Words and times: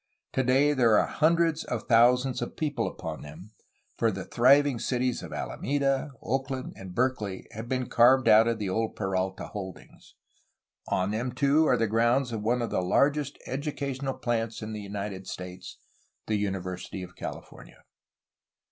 Today 0.33 0.73
there 0.73 0.97
are 0.97 1.05
hundreds 1.05 1.63
of 1.63 1.83
thousands 1.87 2.41
of 2.41 2.57
people 2.57 2.87
upon 2.87 3.21
them, 3.21 3.51
for 3.97 4.09
the 4.11 4.25
thriving 4.25 4.79
cities 4.79 5.21
of 5.21 5.31
Alameda, 5.31 6.09
Oak 6.23 6.49
land, 6.49 6.73
and 6.75 6.95
Berkeley 6.95 7.45
have 7.51 7.69
been 7.69 7.85
carved 7.85 8.27
out 8.27 8.47
of 8.47 8.57
the 8.57 8.67
old 8.67 8.95
Peralta 8.95 9.49
holdings. 9.49 10.15
On 10.87 11.11
them 11.11 11.31
too 11.31 11.67
are 11.67 11.77
the 11.77 11.85
grounds 11.85 12.31
of 12.31 12.41
one 12.41 12.63
of 12.63 12.71
the 12.71 12.81
largest 12.81 13.37
educational 13.45 14.15
plants 14.15 14.63
in 14.63 14.73
the 14.73 14.81
United 14.81 15.27
States, 15.27 15.77
the 16.25 16.35
University 16.35 17.03
of 17.03 17.15
California. 17.15 17.83